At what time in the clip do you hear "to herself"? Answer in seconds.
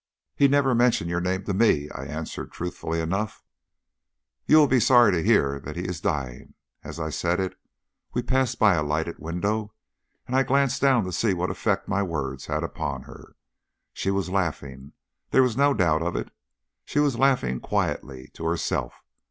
18.33-19.03